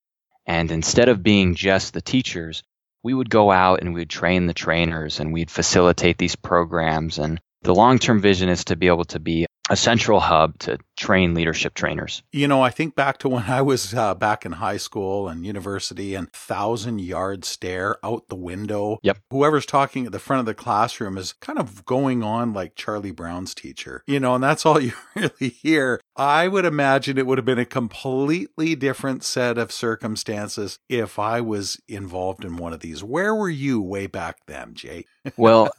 And 0.45 0.71
instead 0.71 1.09
of 1.09 1.23
being 1.23 1.55
just 1.55 1.93
the 1.93 2.01
teachers 2.01 2.63
we 3.03 3.13
would 3.13 3.29
go 3.29 3.51
out 3.51 3.81
and 3.81 3.93
we 3.93 4.01
would 4.01 4.09
train 4.09 4.47
the 4.47 4.53
trainers 4.53 5.19
and 5.19 5.33
we'd 5.33 5.51
facilitate 5.51 6.17
these 6.17 6.37
programs. 6.37 7.19
And 7.19 7.39
the 7.61 7.75
long 7.75 7.99
term 7.99 8.21
vision 8.21 8.49
is 8.49 8.65
to 8.65 8.75
be 8.75 8.87
able 8.87 9.05
to 9.05 9.19
be 9.19 9.45
a 9.69 9.77
central 9.77 10.19
hub 10.19 10.59
to 10.59 10.77
train 10.97 11.33
leadership 11.33 11.73
trainers. 11.73 12.21
You 12.31 12.47
know, 12.47 12.61
I 12.61 12.69
think 12.69 12.95
back 12.95 13.17
to 13.19 13.29
when 13.29 13.43
I 13.43 13.61
was 13.61 13.93
uh, 13.93 14.13
back 14.13 14.45
in 14.45 14.53
high 14.53 14.77
school 14.77 15.27
and 15.27 15.45
university 15.45 16.15
and 16.15 16.31
thousand 16.33 16.99
yard 16.99 17.45
stare 17.45 17.97
out 18.03 18.27
the 18.27 18.35
window. 18.35 18.99
Yep. 19.03 19.19
Whoever's 19.31 19.65
talking 19.65 20.05
at 20.05 20.11
the 20.11 20.19
front 20.19 20.41
of 20.41 20.45
the 20.45 20.53
classroom 20.53 21.17
is 21.17 21.33
kind 21.33 21.59
of 21.59 21.85
going 21.85 22.23
on 22.23 22.53
like 22.53 22.75
Charlie 22.75 23.11
Brown's 23.11 23.55
teacher, 23.55 24.03
you 24.05 24.19
know, 24.19 24.35
and 24.35 24.43
that's 24.43 24.65
all 24.65 24.79
you 24.81 24.93
really 25.15 25.49
hear. 25.49 26.01
I 26.15 26.47
would 26.47 26.65
imagine 26.65 27.17
it 27.17 27.25
would 27.25 27.37
have 27.37 27.45
been 27.45 27.59
a 27.59 27.65
completely 27.65 28.75
different 28.75 29.23
set 29.23 29.57
of 29.57 29.71
circumstances 29.71 30.77
if 30.89 31.17
I 31.17 31.39
was 31.41 31.79
involved 31.87 32.43
in 32.43 32.57
one 32.57 32.73
of 32.73 32.81
these. 32.81 33.03
Where 33.03 33.33
were 33.33 33.49
you 33.49 33.81
way 33.81 34.07
back 34.07 34.39
then, 34.47 34.73
Jay? 34.73 35.05
Well, 35.37 35.69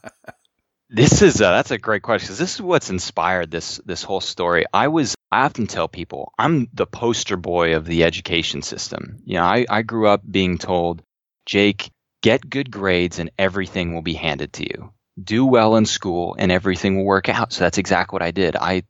this 0.94 1.22
is 1.22 1.40
a, 1.40 1.44
that's 1.44 1.72
a 1.72 1.78
great 1.78 2.02
question 2.02 2.26
because 2.26 2.38
this 2.38 2.54
is 2.54 2.62
what's 2.62 2.88
inspired 2.88 3.50
this 3.50 3.80
this 3.84 4.04
whole 4.04 4.20
story. 4.20 4.64
I 4.72 4.88
was 4.88 5.16
I 5.30 5.44
often 5.44 5.66
tell 5.66 5.88
people 5.88 6.32
I'm 6.38 6.68
the 6.72 6.86
poster 6.86 7.36
boy 7.36 7.74
of 7.74 7.84
the 7.84 8.04
education 8.04 8.62
system. 8.62 9.20
You 9.24 9.38
know, 9.38 9.42
I, 9.42 9.66
I 9.68 9.82
grew 9.82 10.06
up 10.06 10.22
being 10.28 10.56
told, 10.56 11.02
Jake, 11.46 11.90
get 12.22 12.48
good 12.48 12.70
grades 12.70 13.18
and 13.18 13.30
everything 13.36 13.92
will 13.92 14.02
be 14.02 14.14
handed 14.14 14.52
to 14.54 14.62
you. 14.62 14.92
Do 15.20 15.44
well 15.44 15.74
in 15.74 15.84
school 15.84 16.36
and 16.38 16.52
everything 16.52 16.96
will 16.96 17.04
work 17.04 17.28
out. 17.28 17.52
So 17.52 17.64
that's 17.64 17.78
exactly 17.78 18.14
what 18.14 18.22
I 18.22 18.30
did. 18.30 18.54
I 18.54 18.84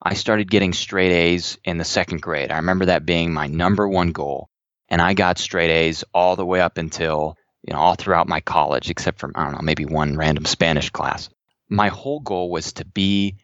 I 0.00 0.14
started 0.14 0.48
getting 0.48 0.72
straight 0.72 1.10
A's 1.10 1.58
in 1.64 1.76
the 1.76 1.84
second 1.84 2.22
grade. 2.22 2.52
I 2.52 2.58
remember 2.58 2.84
that 2.84 3.04
being 3.04 3.32
my 3.32 3.48
number 3.48 3.88
one 3.88 4.12
goal. 4.12 4.48
And 4.88 5.02
I 5.02 5.14
got 5.14 5.38
straight 5.38 5.70
A's 5.70 6.04
all 6.14 6.36
the 6.36 6.46
way 6.46 6.60
up 6.60 6.78
until, 6.78 7.36
you 7.62 7.74
know, 7.74 7.80
all 7.80 7.96
throughout 7.96 8.28
my 8.28 8.40
college, 8.40 8.90
except 8.90 9.18
for, 9.18 9.30
I 9.34 9.44
don't 9.44 9.54
know, 9.54 9.60
maybe 9.60 9.84
one 9.84 10.16
random 10.16 10.44
Spanish 10.46 10.90
class 10.90 11.28
my 11.68 11.88
whole 11.88 12.20
goal 12.20 12.50
was 12.50 12.72
to 12.74 12.84
be 12.84 13.36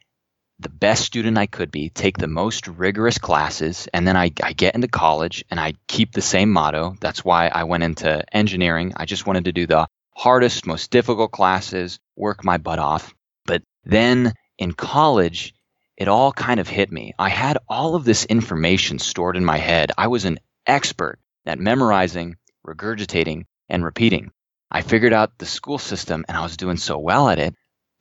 the 0.60 0.68
best 0.68 1.04
student 1.04 1.36
I 1.36 1.46
could 1.46 1.70
be, 1.70 1.90
take 1.90 2.16
the 2.16 2.28
most 2.28 2.68
rigorous 2.68 3.18
classes, 3.18 3.88
and 3.92 4.06
then 4.06 4.16
I, 4.16 4.30
I, 4.42 4.52
get 4.52 4.74
into 4.74 4.88
college 4.88 5.44
and 5.50 5.58
I 5.58 5.74
keep 5.88 6.12
the 6.12 6.22
same 6.22 6.50
motto. 6.50 6.94
That's 7.00 7.24
why 7.24 7.48
I 7.48 7.64
went 7.64 7.82
into 7.82 8.24
engineering. 8.34 8.92
I 8.96 9.04
just 9.04 9.26
wanted 9.26 9.46
to 9.46 9.52
do 9.52 9.66
the 9.66 9.88
hardest, 10.14 10.66
most 10.66 10.90
difficult 10.90 11.32
classes, 11.32 11.98
work 12.16 12.44
my 12.44 12.56
butt 12.56 12.78
off. 12.78 13.14
But 13.46 13.62
then 13.84 14.32
in 14.56 14.72
college, 14.72 15.54
it 15.96 16.08
all 16.08 16.32
kind 16.32 16.60
of 16.60 16.68
hit 16.68 16.90
me. 16.90 17.14
I 17.18 17.28
had 17.28 17.58
all 17.68 17.96
of 17.96 18.04
this 18.04 18.24
information 18.24 18.98
stored 19.00 19.36
in 19.36 19.44
my 19.44 19.58
head. 19.58 19.90
I 19.98 20.06
was 20.06 20.24
an 20.24 20.38
expert 20.66 21.18
at 21.46 21.58
memorizing, 21.58 22.36
regurgitating, 22.66 23.44
and 23.68 23.84
repeating. 23.84 24.30
I 24.70 24.82
figured 24.82 25.12
out 25.12 25.38
the 25.38 25.46
school 25.46 25.78
system 25.78 26.24
and 26.28 26.36
I 26.36 26.42
was 26.42 26.56
doing 26.56 26.76
so 26.76 26.98
well 26.98 27.28
at 27.28 27.38
it 27.38 27.54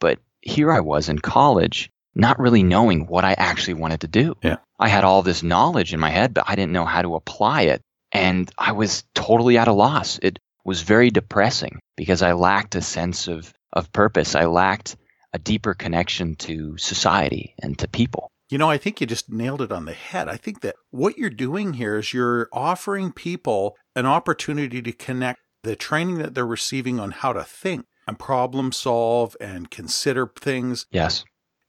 but 0.03 0.19
here 0.41 0.69
I 0.69 0.81
was 0.81 1.07
in 1.07 1.19
college, 1.19 1.89
not 2.13 2.38
really 2.38 2.62
knowing 2.62 3.07
what 3.07 3.24
I 3.24 3.36
actually 3.38 3.75
wanted 3.75 4.01
to 4.01 4.10
do. 4.10 4.36
Yeah. 4.43 4.57
I 4.77 4.89
had 4.89 5.05
all 5.05 5.24
this 5.24 5.43
knowledge 5.43 5.93
in 5.93 6.00
my 6.01 6.10
head, 6.10 6.33
but 6.33 6.43
I 6.45 6.55
didn't 6.55 6.74
know 6.74 6.83
how 6.83 7.01
to 7.03 7.15
apply 7.15 7.62
it. 7.63 7.81
And 8.12 8.51
I 8.57 8.74
was 8.74 9.05
totally 9.15 9.57
at 9.57 9.69
a 9.69 9.74
loss. 9.74 10.19
It 10.22 10.39
was 10.65 10.81
very 10.81 11.10
depressing 11.10 11.79
because 11.95 12.22
I 12.22 12.33
lacked 12.33 12.75
a 12.75 12.81
sense 12.81 13.29
of, 13.29 13.53
of 13.72 13.93
purpose. 13.93 14.36
I 14.36 14.43
lacked 14.43 14.98
a 15.31 15.39
deeper 15.39 15.74
connection 15.74 16.36
to 16.48 16.77
society 16.77 17.55
and 17.63 17.79
to 17.79 17.88
people. 17.88 18.29
You 18.50 18.57
know, 18.57 18.69
I 18.69 18.77
think 18.77 19.00
you 19.00 19.07
just 19.07 19.31
nailed 19.31 19.62
it 19.62 19.72
on 19.72 19.86
the 19.86 19.93
head. 19.93 20.27
I 20.27 20.36
think 20.36 20.60
that 20.63 20.75
what 20.91 21.17
you're 21.17 21.29
doing 21.29 21.74
here 21.75 21.98
is 21.98 22.13
you're 22.13 22.50
offering 22.51 23.13
people 23.13 23.77
an 23.95 24.05
opportunity 24.05 24.81
to 24.81 24.91
connect 24.91 25.39
the 25.63 25.77
training 25.77 26.17
that 26.17 26.36
they're 26.36 26.45
receiving 26.45 27.00
on 27.00 27.12
how 27.12 27.31
to 27.31 27.45
think 27.45 27.86
and 28.07 28.19
problem 28.19 28.72
solve 28.72 29.36
and 29.39 29.69
consider 29.69 30.27
things. 30.27 30.86
Yes. 30.91 31.25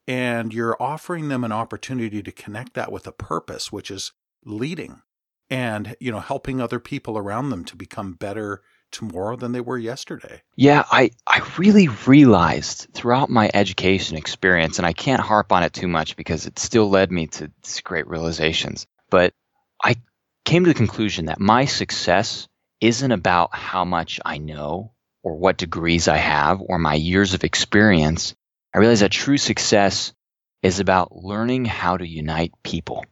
And 0.07 0.53
you're 0.53 0.81
offering 0.81 1.29
them 1.29 1.45
an 1.45 1.53
opportunity 1.53 2.23
to 2.23 2.33
connect 2.33 2.75
that 2.75 2.93
with 2.93 3.07
a 3.07 3.13
purpose, 3.13 3.73
which 3.73 3.91
is 3.91 4.13
leading 4.45 5.03
and, 5.49 5.97
you 6.01 6.11
know, 6.11 6.21
helping 6.21 6.61
other 6.61 6.79
people 6.79 7.17
around 7.17 7.51
them 7.51 7.65
to 7.65 7.77
become 7.77 8.15
better 8.15 8.63
tomorrow 8.91 9.37
than 9.37 9.53
they 9.53 9.61
were 9.61 9.77
yesterday. 9.77 10.43
Yeah, 10.57 10.85
I, 10.91 11.11
I 11.27 11.47
really 11.59 11.89
realized 12.07 12.89
throughout 12.93 13.29
my 13.29 13.51
education 13.53 14.17
experience, 14.17 14.79
and 14.79 14.87
I 14.87 14.93
can't 14.93 15.21
harp 15.21 15.53
on 15.53 15.63
it 15.65 15.73
too 15.73 15.89
much 15.89 16.17
because 16.17 16.47
it 16.47 16.59
still 16.59 16.89
led 16.89 17.11
me 17.11 17.27
to 17.29 17.51
these 17.63 17.81
great 17.81 18.07
realizations, 18.07 18.87
but 19.11 19.35
I 19.83 19.97
came 20.45 20.65
to 20.65 20.71
the 20.71 20.75
conclusion 20.75 21.27
that 21.27 21.41
my 21.41 21.65
success 21.65 22.49
isn't 22.81 23.13
about 23.13 23.55
how 23.55 23.85
much 23.85 24.21
I 24.25 24.39
know 24.39 24.93
or 25.25 25.35
what 25.35 25.57
degrees 25.57 26.07
I 26.07 26.19
have 26.19 26.61
or 26.61 26.79
my 26.79 26.95
years 26.95 27.35
of 27.35 27.43
experience, 27.43 28.35
I 28.73 28.79
realize 28.79 29.01
that 29.01 29.11
true 29.11 29.39
success 29.39 30.13
is 30.63 30.79
about 30.79 31.17
learning 31.17 31.65
how 31.65 31.97
to 31.97 32.07
unite 32.07 32.53
people, 32.63 33.05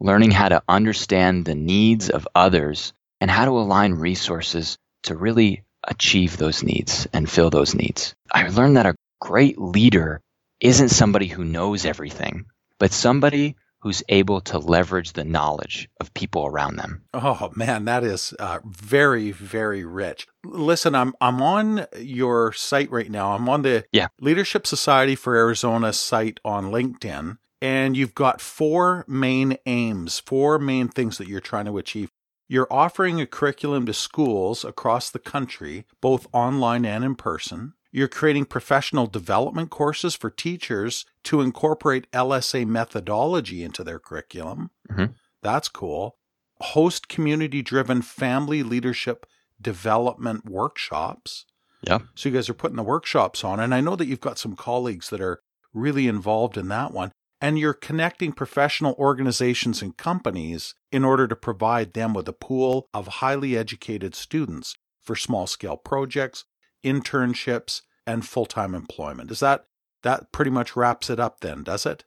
learning 0.00 0.32
how 0.32 0.48
to 0.48 0.62
understand 0.68 1.44
the 1.44 1.54
needs 1.54 2.10
of 2.10 2.28
others 2.34 2.92
and 3.20 3.30
how 3.30 3.44
to 3.44 3.52
align 3.52 3.94
resources 3.94 4.76
to 5.04 5.16
really 5.16 5.62
achieve 5.86 6.36
those 6.36 6.62
needs 6.62 7.06
and 7.12 7.30
fill 7.30 7.48
those 7.48 7.74
needs. 7.74 8.14
I 8.32 8.48
learned 8.48 8.76
that 8.76 8.86
a 8.86 8.96
great 9.20 9.58
leader 9.58 10.20
isn't 10.60 10.88
somebody 10.88 11.28
who 11.28 11.44
knows 11.44 11.84
everything, 11.86 12.46
but 12.78 12.92
somebody 12.92 13.56
who's 13.80 14.02
able 14.08 14.40
to 14.40 14.58
leverage 14.58 15.12
the 15.12 15.24
knowledge 15.24 15.88
of 16.00 16.14
people 16.14 16.46
around 16.46 16.76
them. 16.76 17.02
Oh 17.14 17.50
man, 17.54 17.84
that 17.84 18.04
is 18.04 18.34
uh, 18.38 18.58
very 18.64 19.30
very 19.30 19.84
rich. 19.84 20.26
Listen, 20.44 20.94
I'm 20.94 21.14
I'm 21.20 21.42
on 21.42 21.86
your 21.98 22.52
site 22.52 22.90
right 22.90 23.10
now. 23.10 23.32
I'm 23.32 23.48
on 23.48 23.62
the 23.62 23.84
yeah. 23.92 24.08
Leadership 24.20 24.66
Society 24.66 25.14
for 25.14 25.36
Arizona 25.36 25.92
site 25.92 26.40
on 26.44 26.66
LinkedIn, 26.66 27.38
and 27.60 27.96
you've 27.96 28.14
got 28.14 28.40
four 28.40 29.04
main 29.06 29.56
aims, 29.66 30.20
four 30.20 30.58
main 30.58 30.88
things 30.88 31.18
that 31.18 31.28
you're 31.28 31.40
trying 31.40 31.66
to 31.66 31.78
achieve. 31.78 32.10
You're 32.48 32.72
offering 32.72 33.20
a 33.20 33.26
curriculum 33.26 33.86
to 33.86 33.92
schools 33.92 34.64
across 34.64 35.10
the 35.10 35.18
country, 35.18 35.84
both 36.00 36.28
online 36.32 36.84
and 36.84 37.04
in 37.04 37.16
person. 37.16 37.74
You're 37.92 38.08
creating 38.08 38.46
professional 38.46 39.06
development 39.06 39.70
courses 39.70 40.14
for 40.14 40.30
teachers 40.30 41.06
to 41.24 41.40
incorporate 41.40 42.10
LSA 42.12 42.66
methodology 42.66 43.62
into 43.62 43.82
their 43.82 43.98
curriculum. 43.98 44.70
Mm-hmm. 44.90 45.12
That's 45.42 45.68
cool. 45.68 46.16
Host 46.60 47.08
community 47.08 47.62
driven 47.62 48.02
family 48.02 48.62
leadership 48.62 49.26
development 49.60 50.44
workshops. 50.48 51.46
Yeah. 51.82 51.98
So 52.14 52.28
you 52.28 52.34
guys 52.34 52.48
are 52.48 52.54
putting 52.54 52.76
the 52.76 52.82
workshops 52.82 53.44
on. 53.44 53.60
And 53.60 53.74
I 53.74 53.80
know 53.80 53.96
that 53.96 54.06
you've 54.06 54.20
got 54.20 54.38
some 54.38 54.56
colleagues 54.56 55.10
that 55.10 55.20
are 55.20 55.40
really 55.72 56.08
involved 56.08 56.56
in 56.56 56.68
that 56.68 56.92
one. 56.92 57.12
And 57.40 57.58
you're 57.58 57.74
connecting 57.74 58.32
professional 58.32 58.94
organizations 58.98 59.82
and 59.82 59.96
companies 59.96 60.74
in 60.90 61.04
order 61.04 61.28
to 61.28 61.36
provide 61.36 61.92
them 61.92 62.14
with 62.14 62.26
a 62.28 62.32
pool 62.32 62.88
of 62.94 63.06
highly 63.06 63.56
educated 63.56 64.14
students 64.14 64.74
for 65.02 65.14
small 65.14 65.46
scale 65.46 65.76
projects, 65.76 66.44
internships, 66.84 67.82
and 68.06 68.26
full-time 68.26 68.74
employment. 68.74 69.30
Is 69.30 69.40
that 69.40 69.66
that 70.02 70.30
pretty 70.32 70.50
much 70.50 70.76
wraps 70.76 71.10
it 71.10 71.18
up 71.18 71.40
then, 71.40 71.64
does 71.64 71.86
it? 71.86 72.04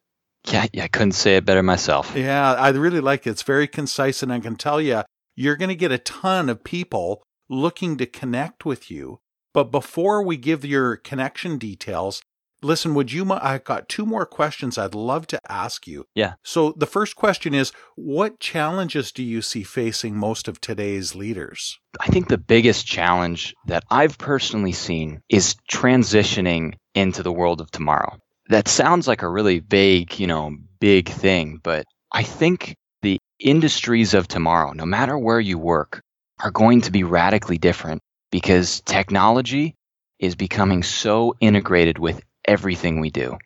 Yeah, 0.49 0.67
yeah, 0.71 0.85
I 0.85 0.87
couldn't 0.87 1.11
say 1.11 1.35
it 1.35 1.45
better 1.45 1.61
myself. 1.61 2.13
Yeah, 2.15 2.53
I 2.53 2.69
really 2.69 3.01
like 3.01 3.27
it. 3.27 3.31
It's 3.31 3.43
very 3.43 3.67
concise 3.67 4.23
and 4.23 4.31
I 4.31 4.39
can 4.39 4.55
tell 4.55 4.79
you 4.79 5.03
you're 5.35 5.57
going 5.57 5.69
to 5.69 5.75
get 5.75 5.91
a 5.91 5.97
ton 5.97 6.49
of 6.49 6.63
people 6.63 7.23
looking 7.49 7.97
to 7.97 8.05
connect 8.05 8.65
with 8.65 8.89
you. 8.89 9.19
But 9.53 9.71
before 9.71 10.23
we 10.23 10.37
give 10.37 10.63
your 10.63 10.95
connection 10.95 11.57
details, 11.57 12.21
Listen, 12.61 12.93
would 12.93 13.11
you? 13.11 13.31
I've 13.31 13.63
got 13.63 13.87
two 13.87 14.05
more 14.05 14.25
questions 14.25 14.77
I'd 14.77 14.93
love 14.93 15.27
to 15.27 15.39
ask 15.49 15.87
you. 15.87 16.05
Yeah. 16.13 16.33
So 16.43 16.73
the 16.75 16.85
first 16.85 17.15
question 17.15 17.53
is 17.53 17.71
What 17.95 18.39
challenges 18.39 19.11
do 19.11 19.23
you 19.23 19.41
see 19.41 19.63
facing 19.63 20.15
most 20.15 20.47
of 20.47 20.59
today's 20.59 21.15
leaders? 21.15 21.79
I 21.99 22.07
think 22.07 22.27
the 22.27 22.37
biggest 22.37 22.85
challenge 22.85 23.55
that 23.67 23.83
I've 23.89 24.17
personally 24.17 24.73
seen 24.73 25.21
is 25.29 25.55
transitioning 25.71 26.73
into 26.93 27.23
the 27.23 27.31
world 27.31 27.61
of 27.61 27.71
tomorrow. 27.71 28.17
That 28.49 28.67
sounds 28.67 29.07
like 29.07 29.21
a 29.21 29.29
really 29.29 29.59
vague, 29.59 30.19
you 30.19 30.27
know, 30.27 30.55
big 30.79 31.07
thing, 31.07 31.59
but 31.63 31.85
I 32.11 32.23
think 32.23 32.75
the 33.01 33.19
industries 33.39 34.13
of 34.13 34.27
tomorrow, 34.27 34.73
no 34.73 34.85
matter 34.85 35.17
where 35.17 35.39
you 35.39 35.57
work, 35.57 36.01
are 36.43 36.51
going 36.51 36.81
to 36.81 36.91
be 36.91 37.03
radically 37.03 37.57
different 37.57 38.01
because 38.31 38.81
technology 38.81 39.75
is 40.19 40.35
becoming 40.35 40.83
so 40.83 41.35
integrated 41.39 41.97
with 41.97 42.21
everything 42.49 42.99
we 42.99 43.11
do. 43.11 43.37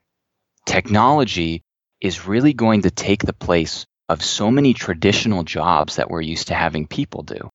Technology 0.66 1.62
is 2.00 2.26
really 2.26 2.54
going 2.54 2.84
to 2.84 2.90
take 2.90 3.22
the 3.22 3.34
place 3.34 3.86
of 4.08 4.24
so 4.24 4.50
many 4.50 4.74
traditional 4.74 5.44
jobs 5.44 5.98
that 5.98 6.10
we're 6.10 6.22
used 6.22 6.48
to 6.48 6.54
having 6.54 6.88
people 6.88 7.24
do. 7.24 7.50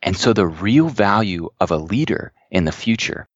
And 0.00 0.16
so 0.16 0.32
the 0.32 0.46
real 0.46 0.88
value 0.88 1.48
of 1.58 1.72
a 1.72 1.76
leader 1.76 2.32
in 2.52 2.64
the 2.64 2.78
future 2.84 3.26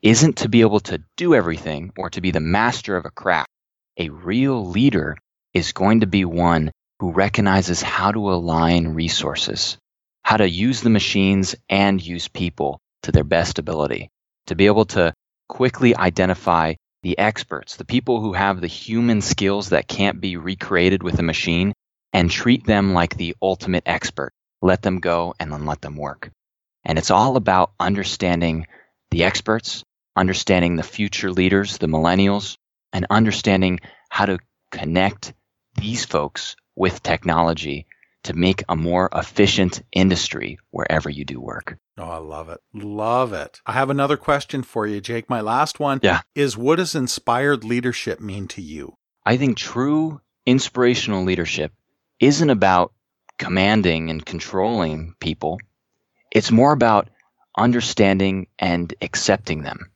isn't 0.00 0.36
to 0.38 0.48
be 0.48 0.60
able 0.60 0.80
to 0.80 1.02
do 1.16 1.34
everything 1.34 1.92
or 1.98 2.08
to 2.10 2.20
be 2.20 2.30
the 2.30 2.48
master 2.58 2.96
of 2.96 3.04
a 3.04 3.10
craft. 3.10 3.48
A 3.96 4.10
real 4.10 4.64
leader 4.66 5.16
is 5.52 5.72
going 5.72 6.00
to 6.00 6.06
be 6.06 6.24
one 6.24 6.70
who 7.00 7.10
recognizes 7.10 7.82
how 7.82 8.12
to 8.12 8.30
align 8.30 8.94
resources, 8.94 9.76
how 10.22 10.36
to 10.36 10.48
use 10.48 10.82
the 10.82 10.90
machines 10.90 11.56
and 11.68 12.00
use 12.00 12.28
people 12.28 12.78
to 13.02 13.10
their 13.10 13.24
best 13.24 13.58
ability, 13.58 14.08
to 14.46 14.54
be 14.54 14.66
able 14.66 14.84
to 14.84 15.12
quickly 15.48 15.96
identify 15.96 16.74
the 17.02 17.18
experts, 17.18 17.76
the 17.76 17.84
people 17.84 18.20
who 18.20 18.32
have 18.32 18.60
the 18.60 18.66
human 18.66 19.20
skills 19.20 19.70
that 19.70 19.88
can't 19.88 20.20
be 20.20 20.36
recreated 20.36 21.02
with 21.02 21.18
a 21.18 21.22
machine, 21.22 21.72
and 22.12 22.30
treat 22.30 22.64
them 22.64 22.94
like 22.94 23.16
the 23.16 23.36
ultimate 23.42 23.84
expert. 23.86 24.32
Let 24.62 24.82
them 24.82 25.00
go 25.00 25.34
and 25.38 25.52
then 25.52 25.66
let 25.66 25.80
them 25.80 25.96
work. 25.96 26.30
And 26.84 26.98
it's 26.98 27.10
all 27.10 27.36
about 27.36 27.72
understanding 27.78 28.66
the 29.10 29.24
experts, 29.24 29.84
understanding 30.16 30.76
the 30.76 30.82
future 30.82 31.30
leaders, 31.30 31.78
the 31.78 31.86
millennials, 31.86 32.56
and 32.92 33.06
understanding 33.10 33.80
how 34.08 34.26
to 34.26 34.38
connect 34.70 35.34
these 35.76 36.04
folks 36.04 36.56
with 36.74 37.02
technology 37.02 37.86
to 38.28 38.34
make 38.34 38.62
a 38.68 38.76
more 38.76 39.08
efficient 39.14 39.82
industry 39.90 40.58
wherever 40.70 41.08
you 41.08 41.24
do 41.24 41.40
work. 41.40 41.78
Oh, 41.96 42.04
I 42.04 42.18
love 42.18 42.50
it. 42.50 42.60
Love 42.74 43.32
it. 43.32 43.60
I 43.64 43.72
have 43.72 43.88
another 43.88 44.18
question 44.18 44.62
for 44.62 44.86
you, 44.86 45.00
Jake. 45.00 45.30
My 45.30 45.40
last 45.40 45.80
one 45.80 45.98
yeah. 46.02 46.20
is 46.34 46.54
what 46.54 46.76
does 46.76 46.94
inspired 46.94 47.64
leadership 47.64 48.20
mean 48.20 48.46
to 48.48 48.60
you? 48.60 48.96
I 49.24 49.38
think 49.38 49.56
true 49.56 50.20
inspirational 50.44 51.24
leadership 51.24 51.72
isn't 52.20 52.50
about 52.50 52.92
commanding 53.38 54.10
and 54.10 54.24
controlling 54.24 55.14
people. 55.20 55.58
It's 56.30 56.50
more 56.50 56.72
about 56.72 57.08
understanding 57.56 58.48
and 58.58 58.92
accepting 59.00 59.62
them. 59.62 59.90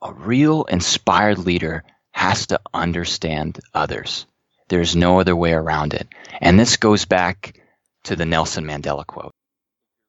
A 0.00 0.12
real 0.12 0.64
inspired 0.64 1.38
leader 1.38 1.82
has 2.12 2.46
to 2.46 2.60
understand 2.72 3.58
others. 3.74 4.26
There's 4.68 4.96
no 4.96 5.20
other 5.20 5.36
way 5.36 5.52
around 5.52 5.94
it. 5.94 6.08
And 6.40 6.58
this 6.58 6.76
goes 6.76 7.04
back 7.04 7.60
to 8.04 8.16
the 8.16 8.26
Nelson 8.26 8.64
Mandela 8.64 9.06
quote. 9.06 9.32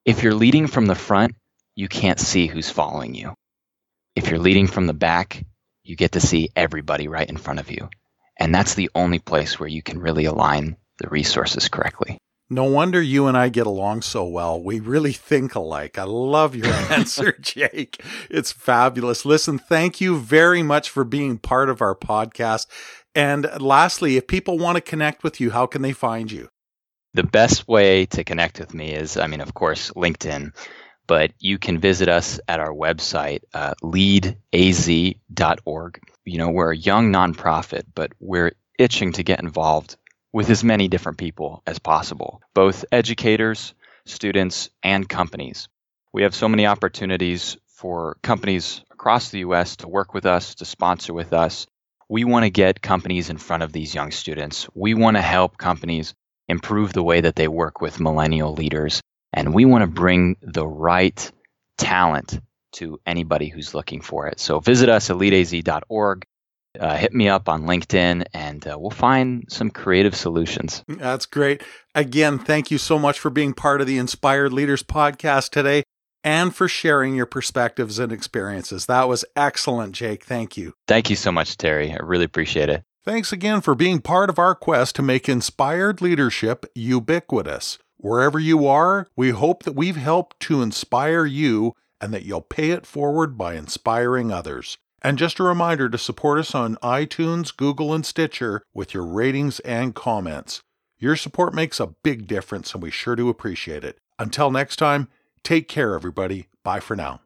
If 0.05 0.23
you're 0.23 0.33
leading 0.33 0.67
from 0.67 0.85
the 0.85 0.95
front, 0.95 1.35
you 1.75 1.87
can't 1.87 2.19
see 2.19 2.47
who's 2.47 2.69
following 2.69 3.13
you. 3.13 3.33
If 4.15 4.29
you're 4.29 4.39
leading 4.39 4.67
from 4.67 4.87
the 4.87 4.93
back, 4.93 5.43
you 5.83 5.95
get 5.95 6.13
to 6.13 6.19
see 6.19 6.49
everybody 6.55 7.07
right 7.07 7.29
in 7.29 7.37
front 7.37 7.59
of 7.59 7.69
you. 7.69 7.89
And 8.39 8.53
that's 8.53 8.75
the 8.75 8.89
only 8.95 9.19
place 9.19 9.59
where 9.59 9.69
you 9.69 9.81
can 9.81 9.99
really 9.99 10.25
align 10.25 10.77
the 10.99 11.09
resources 11.09 11.69
correctly. 11.69 12.17
No 12.49 12.63
wonder 12.63 13.01
you 13.01 13.27
and 13.27 13.35
I 13.35 13.49
get 13.49 13.67
along 13.67 14.03
so 14.03 14.25
well. 14.25 14.61
We 14.61 14.79
really 14.79 15.11
think 15.11 15.53
alike. 15.53 15.97
I 15.97 16.03
love 16.03 16.55
your 16.55 16.67
answer, 16.91 17.33
Jake. 17.41 18.01
It's 18.29 18.53
fabulous. 18.53 19.25
Listen, 19.25 19.59
thank 19.59 19.99
you 19.99 20.17
very 20.17 20.63
much 20.63 20.89
for 20.89 21.03
being 21.03 21.39
part 21.39 21.69
of 21.69 21.81
our 21.81 21.93
podcast. 21.93 22.67
And 23.17 23.49
lastly, 23.59 24.15
if 24.15 24.27
people 24.27 24.59
want 24.59 24.75
to 24.75 24.81
connect 24.81 25.23
with 25.23 25.41
you, 25.41 25.49
how 25.49 25.65
can 25.65 25.81
they 25.81 25.91
find 25.91 26.31
you? 26.31 26.49
The 27.15 27.23
best 27.23 27.67
way 27.67 28.05
to 28.05 28.23
connect 28.23 28.59
with 28.59 28.75
me 28.75 28.93
is, 28.93 29.17
I 29.17 29.25
mean, 29.25 29.41
of 29.41 29.55
course, 29.55 29.89
LinkedIn, 29.89 30.53
but 31.07 31.31
you 31.39 31.57
can 31.57 31.79
visit 31.79 32.09
us 32.09 32.39
at 32.47 32.59
our 32.59 32.71
website, 32.71 33.39
uh, 33.55 33.73
leadaz.org. 33.81 34.39
You 36.25 36.37
know, 36.37 36.49
we're 36.51 36.73
a 36.73 36.77
young 36.77 37.11
nonprofit, 37.11 37.85
but 37.95 38.11
we're 38.19 38.51
itching 38.77 39.13
to 39.13 39.23
get 39.23 39.41
involved 39.41 39.95
with 40.31 40.51
as 40.51 40.63
many 40.63 40.87
different 40.87 41.17
people 41.17 41.63
as 41.65 41.79
possible, 41.79 42.43
both 42.53 42.85
educators, 42.91 43.73
students, 44.05 44.69
and 44.83 45.09
companies. 45.09 45.69
We 46.13 46.21
have 46.21 46.35
so 46.35 46.47
many 46.47 46.67
opportunities 46.67 47.57
for 47.65 48.19
companies 48.21 48.83
across 48.91 49.29
the 49.29 49.39
US 49.39 49.77
to 49.77 49.87
work 49.87 50.13
with 50.13 50.27
us, 50.27 50.53
to 50.55 50.65
sponsor 50.65 51.13
with 51.13 51.33
us. 51.33 51.65
We 52.09 52.23
want 52.23 52.43
to 52.43 52.49
get 52.49 52.81
companies 52.81 53.29
in 53.29 53.37
front 53.37 53.63
of 53.63 53.73
these 53.73 53.93
young 53.93 54.11
students. 54.11 54.67
We 54.73 54.93
want 54.93 55.17
to 55.17 55.21
help 55.21 55.57
companies 55.57 56.13
improve 56.47 56.93
the 56.93 57.03
way 57.03 57.21
that 57.21 57.35
they 57.35 57.47
work 57.47 57.81
with 57.81 57.99
millennial 57.99 58.53
leaders. 58.53 59.01
And 59.33 59.53
we 59.53 59.65
want 59.65 59.83
to 59.83 59.87
bring 59.87 60.37
the 60.41 60.65
right 60.65 61.31
talent 61.77 62.39
to 62.73 62.99
anybody 63.05 63.49
who's 63.49 63.73
looking 63.73 64.01
for 64.01 64.27
it. 64.27 64.39
So 64.39 64.59
visit 64.59 64.89
us 64.89 65.09
at 65.09 65.17
leadaz.org 65.17 66.25
uh, 66.79 66.95
hit 66.95 67.13
me 67.13 67.27
up 67.27 67.49
on 67.49 67.63
LinkedIn 67.63 68.25
and 68.33 68.67
uh, 68.67 68.77
we'll 68.79 68.91
find 68.91 69.45
some 69.49 69.69
creative 69.69 70.15
solutions. 70.15 70.83
That's 70.87 71.25
great. 71.25 71.63
Again, 71.95 72.39
thank 72.39 72.71
you 72.71 72.77
so 72.77 72.99
much 72.99 73.19
for 73.19 73.29
being 73.29 73.53
part 73.53 73.81
of 73.81 73.87
the 73.87 73.97
Inspired 73.97 74.53
Leaders 74.53 74.83
podcast 74.83 75.49
today 75.49 75.83
and 76.27 76.53
for 76.53 76.67
sharing 76.67 77.15
your 77.15 77.25
perspectives 77.25 77.99
and 77.99 78.11
experiences. 78.11 78.85
That 78.87 79.07
was 79.07 79.23
excellent, 79.37 79.95
Jake. 79.95 80.25
Thank 80.25 80.57
you. 80.57 80.73
Thank 80.85 81.09
you 81.09 81.15
so 81.15 81.31
much, 81.31 81.55
Terry. 81.55 81.93
I 81.93 82.03
really 82.03 82.25
appreciate 82.25 82.67
it. 82.67 82.83
Thanks 83.05 83.31
again 83.31 83.61
for 83.61 83.75
being 83.75 84.01
part 84.01 84.29
of 84.29 84.37
our 84.37 84.53
quest 84.53 84.97
to 84.97 85.01
make 85.01 85.29
inspired 85.29 86.01
leadership 86.01 86.65
ubiquitous. 86.75 87.79
Wherever 87.95 88.39
you 88.39 88.67
are, 88.67 89.07
we 89.15 89.29
hope 89.29 89.63
that 89.63 89.75
we've 89.75 89.95
helped 89.95 90.37
to 90.41 90.61
inspire 90.61 91.25
you 91.25 91.71
and 92.01 92.13
that 92.13 92.25
you'll 92.25 92.41
pay 92.41 92.71
it 92.71 92.85
forward 92.85 93.37
by 93.37 93.53
inspiring 93.55 94.29
others. 94.29 94.77
And 95.01 95.17
just 95.17 95.39
a 95.39 95.43
reminder 95.43 95.87
to 95.87 95.97
support 95.97 96.39
us 96.39 96.53
on 96.53 96.75
iTunes, 96.83 97.55
Google, 97.55 97.93
and 97.93 98.05
Stitcher 98.05 98.63
with 98.73 98.93
your 98.93 99.05
ratings 99.05 99.61
and 99.61 99.95
comments. 99.95 100.59
Your 100.99 101.15
support 101.15 101.53
makes 101.53 101.79
a 101.79 101.95
big 102.03 102.27
difference, 102.27 102.73
and 102.73 102.83
we 102.83 102.91
sure 102.91 103.15
do 103.15 103.29
appreciate 103.29 103.85
it. 103.85 103.97
Until 104.19 104.51
next 104.51 104.75
time, 104.75 105.07
take 105.43 105.67
care, 105.67 105.93
everybody. 105.93 106.47
Bye 106.63 106.79
for 106.79 106.95
now. 106.95 107.21